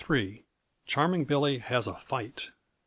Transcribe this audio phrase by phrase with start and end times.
[0.87, 2.53] _Charming Billy Has a Fight.